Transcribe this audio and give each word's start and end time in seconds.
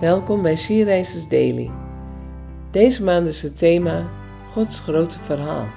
Welkom 0.00 0.42
bij 0.42 0.56
Sierreizers 0.56 1.28
Daily. 1.28 1.70
Deze 2.70 3.04
maand 3.04 3.28
is 3.28 3.42
het 3.42 3.58
thema 3.58 4.10
Gods 4.52 4.80
grote 4.80 5.18
verhaal. 5.18 5.68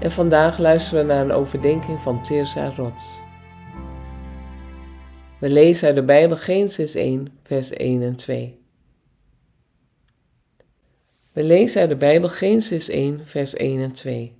En 0.00 0.10
vandaag 0.10 0.58
luisteren 0.58 1.06
we 1.06 1.12
naar 1.12 1.24
een 1.24 1.32
overdenking 1.32 2.00
van 2.00 2.22
Tirza 2.22 2.74
Rots. 2.76 3.20
We 5.38 5.48
lezen 5.48 5.86
uit 5.86 5.96
de 5.96 6.04
Bijbel 6.04 6.36
Genesis 6.36 6.94
1, 6.94 7.38
vers 7.42 7.70
1 7.70 8.02
en 8.02 8.16
2. 8.16 8.58
We 11.32 11.42
lezen 11.42 11.80
uit 11.80 11.90
de 11.90 11.96
Bijbel 11.96 12.28
Genesis 12.28 12.88
1, 12.88 13.20
vers 13.26 13.54
1 13.54 13.80
en 13.80 13.92
2. 13.92 14.36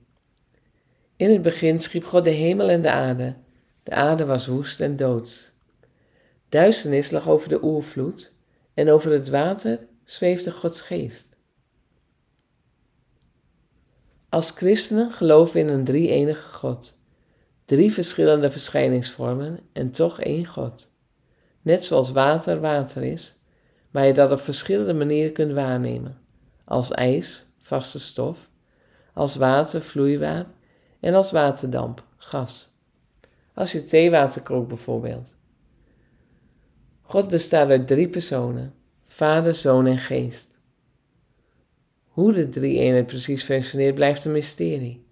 In 1.16 1.30
het 1.30 1.42
begin 1.42 1.80
schiep 1.80 2.04
God 2.04 2.24
de 2.24 2.30
hemel 2.30 2.68
en 2.68 2.82
de 2.82 2.90
aarde. 2.90 3.34
De 3.82 3.90
aarde 3.90 4.24
was 4.24 4.46
woest 4.46 4.80
en 4.80 4.96
doods. 4.96 5.52
Duisternis 6.48 7.10
lag 7.10 7.28
over 7.28 7.48
de 7.48 7.64
oervloed 7.64 8.33
en 8.74 8.90
over 8.90 9.12
het 9.12 9.28
water 9.28 9.86
zweefde 10.04 10.50
Gods 10.50 10.80
geest. 10.80 11.36
Als 14.28 14.50
christenen 14.50 15.12
geloven 15.12 15.54
we 15.54 15.60
in 15.60 15.68
een 15.68 15.84
drie-enige 15.84 16.52
God, 16.52 16.98
drie 17.64 17.92
verschillende 17.92 18.50
verschijningsvormen 18.50 19.60
en 19.72 19.90
toch 19.90 20.20
één 20.20 20.46
God. 20.46 20.92
Net 21.62 21.84
zoals 21.84 22.10
water 22.10 22.60
water 22.60 23.02
is, 23.02 23.40
maar 23.90 24.06
je 24.06 24.12
dat 24.12 24.32
op 24.32 24.40
verschillende 24.40 24.94
manieren 24.94 25.32
kunt 25.32 25.52
waarnemen, 25.52 26.18
als 26.64 26.90
ijs, 26.90 27.46
vaste 27.58 28.00
stof, 28.00 28.50
als 29.12 29.36
water, 29.36 29.82
vloeibaar 29.82 30.46
en 31.00 31.14
als 31.14 31.30
waterdamp, 31.30 32.04
gas. 32.16 32.72
Als 33.54 33.72
je 33.72 33.84
theewater 33.84 34.42
kookt 34.42 34.68
bijvoorbeeld. 34.68 35.36
God 37.06 37.28
bestaat 37.28 37.68
uit 37.68 37.86
drie 37.86 38.08
personen: 38.08 38.74
Vader, 39.06 39.54
Zoon 39.54 39.86
en 39.86 39.98
Geest. 39.98 40.58
Hoe 42.06 42.32
de 42.32 42.48
drie 42.48 42.78
eenheid 42.78 43.06
precies 43.06 43.42
functioneert 43.42 43.94
blijft 43.94 44.24
een 44.24 44.32
mysterie. 44.32 45.06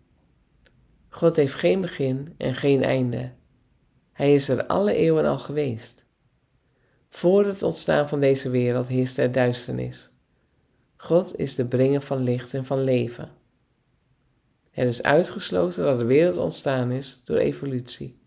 God 1.09 1.37
heeft 1.37 1.55
geen 1.55 1.81
begin 1.81 2.35
en 2.39 2.55
geen 2.55 2.83
einde. 2.83 3.33
Hij 4.13 4.35
is 4.35 4.49
er 4.49 4.67
alle 4.67 4.95
eeuwen 4.95 5.25
al 5.25 5.39
geweest. 5.39 6.07
Voor 7.09 7.47
het 7.47 7.63
ontstaan 7.63 8.09
van 8.09 8.21
deze 8.21 8.51
wereld 8.51 8.89
heerst 8.89 9.19
er 9.19 9.33
duisternis. 9.33 10.11
God 10.97 11.39
is 11.39 11.55
de 11.55 11.69
bringer 11.69 12.01
van 12.01 12.23
licht 12.23 12.55
en 12.55 12.65
van 12.65 12.85
leven. 12.85 13.31
Het 14.71 14.89
is 14.89 15.03
uitgesloten 15.03 15.85
dat 15.85 15.99
de 15.99 16.05
wereld 16.05 16.37
ontstaan 16.37 16.91
is 16.91 17.21
door 17.25 17.37
evolutie. 17.37 18.22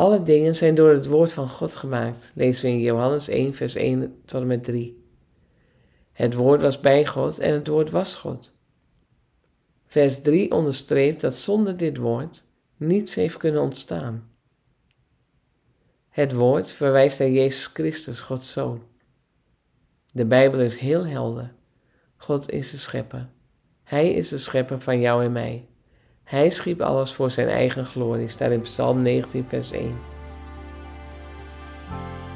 Alle 0.00 0.22
dingen 0.22 0.54
zijn 0.54 0.74
door 0.74 0.92
het 0.92 1.06
woord 1.06 1.32
van 1.32 1.48
God 1.48 1.76
gemaakt, 1.76 2.32
lezen 2.34 2.64
we 2.64 2.70
in 2.70 2.80
Johannes 2.80 3.28
1, 3.28 3.54
vers 3.54 3.74
1 3.74 4.20
tot 4.24 4.40
en 4.40 4.46
met 4.46 4.64
3. 4.64 5.04
Het 6.12 6.34
woord 6.34 6.62
was 6.62 6.80
bij 6.80 7.06
God 7.06 7.38
en 7.38 7.52
het 7.52 7.68
woord 7.68 7.90
was 7.90 8.14
God. 8.14 8.52
Vers 9.86 10.22
3 10.22 10.50
onderstreept 10.50 11.20
dat 11.20 11.34
zonder 11.34 11.76
dit 11.76 11.96
woord 11.96 12.44
niets 12.76 13.14
heeft 13.14 13.36
kunnen 13.36 13.62
ontstaan. 13.62 14.30
Het 16.08 16.32
woord 16.32 16.70
verwijst 16.70 17.18
naar 17.18 17.30
Jezus 17.30 17.66
Christus, 17.66 18.20
Gods 18.20 18.52
Zoon. 18.52 18.82
De 20.12 20.26
Bijbel 20.26 20.60
is 20.60 20.76
heel 20.76 21.06
helder. 21.06 21.54
God 22.16 22.50
is 22.50 22.70
de 22.70 22.76
schepper. 22.78 23.28
Hij 23.82 24.12
is 24.12 24.28
de 24.28 24.38
schepper 24.38 24.80
van 24.80 25.00
jou 25.00 25.24
en 25.24 25.32
mij. 25.32 25.68
Hij 26.30 26.50
schiep 26.50 26.80
alles 26.80 27.12
voor 27.12 27.30
zijn 27.30 27.48
eigen 27.48 27.86
glorie, 27.86 28.28
staat 28.28 28.50
in 28.50 28.60
Psalm 28.60 29.02
19, 29.02 29.44
vers 29.48 29.72
1. 29.72 29.98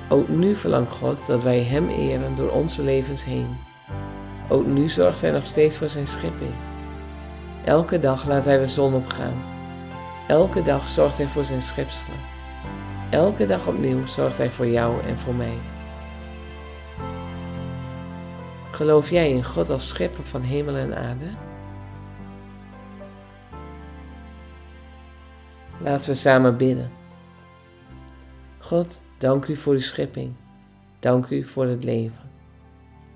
Ook 0.09 0.28
nu 0.28 0.55
verlangt 0.55 0.92
God 0.92 1.27
dat 1.27 1.42
wij 1.42 1.61
Hem 1.61 1.89
eren 1.89 2.37
door 2.37 2.50
onze 2.50 2.83
levens 2.83 3.25
heen. 3.25 3.56
Ook 4.49 4.66
nu 4.66 4.88
zorgt 4.88 5.21
Hij 5.21 5.31
nog 5.31 5.47
steeds 5.47 5.78
voor 5.78 5.88
zijn 5.88 6.06
schepping. 6.06 6.50
Elke 7.65 7.99
dag 7.99 8.27
laat 8.27 8.44
Hij 8.44 8.59
de 8.59 8.66
zon 8.66 8.94
opgaan. 8.94 9.43
Elke 10.28 10.62
dag 10.62 10.88
zorgt 10.88 11.16
Hij 11.16 11.26
voor 11.26 11.44
zijn 11.44 11.62
schepselen. 11.62 12.19
Elke 13.11 13.47
dag 13.47 13.66
opnieuw 13.66 14.06
zorgt 14.06 14.38
Hij 14.38 14.50
voor 14.50 14.66
jou 14.66 15.03
en 15.03 15.19
voor 15.19 15.34
mij. 15.34 15.56
Geloof 18.71 19.11
jij 19.11 19.31
in 19.31 19.44
God 19.44 19.71
als 19.71 19.88
schepper 19.88 20.25
van 20.25 20.43
hemel 20.43 20.76
en 20.76 20.97
aarde? 20.97 21.53
Laten 25.84 26.11
we 26.11 26.17
samen 26.17 26.56
bidden. 26.56 26.91
God, 28.59 29.00
dank 29.19 29.47
u 29.47 29.56
voor 29.56 29.72
uw 29.72 29.81
schepping. 29.81 30.33
Dank 30.99 31.28
u 31.28 31.45
voor 31.45 31.67
het 31.67 31.84
leven. 31.84 32.31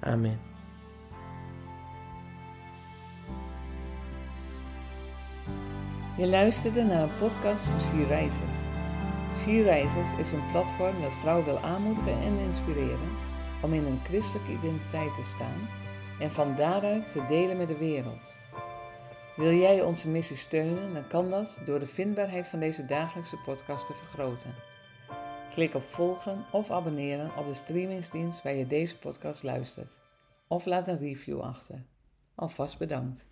Amen. 0.01 0.41
Je 6.17 6.27
luisterde 6.27 6.83
naar 6.83 7.03
een 7.03 7.17
podcast 7.19 7.65
van 7.65 7.81
She 7.81 8.05
Rises. 8.15 8.67
She 9.37 9.63
Rises 9.63 10.13
is 10.19 10.33
een 10.33 10.51
platform 10.51 11.01
dat 11.03 11.13
vrouwen 11.13 11.45
wil 11.45 11.59
aanmoedigen 11.59 12.23
en 12.23 12.39
inspireren 12.39 13.09
om 13.63 13.73
in 13.73 13.85
een 13.85 14.01
christelijke 14.05 14.53
identiteit 14.53 15.15
te 15.15 15.23
staan 15.23 15.69
en 16.21 16.31
van 16.31 16.55
daaruit 16.57 17.13
te 17.13 17.25
delen 17.29 17.57
met 17.57 17.69
de 17.69 17.79
wereld. 17.79 18.38
Wil 19.39 19.53
jij 19.53 19.83
onze 19.83 20.09
missie 20.09 20.37
steunen, 20.37 20.95
dan 20.95 21.07
kan 21.07 21.31
dat 21.31 21.63
door 21.67 21.79
de 21.79 21.87
vindbaarheid 21.87 22.47
van 22.47 22.59
deze 22.59 22.87
dagelijkse 22.87 23.37
podcast 23.37 23.87
te 23.87 23.95
vergroten. 23.95 24.55
Klik 25.51 25.75
op 25.75 25.83
volgen 25.83 26.45
of 26.53 26.71
abonneren 26.71 27.37
op 27.37 27.47
de 27.47 27.55
streamingsdienst 27.55 28.43
waar 28.43 28.55
je 28.55 28.67
deze 28.67 28.99
podcast 28.99 29.43
luistert. 29.43 30.01
Of 30.49 30.65
laat 30.65 30.89
een 30.89 30.99
review 30.99 31.41
achter. 31.41 31.85
Alvast 32.35 32.79
bedankt. 32.79 33.27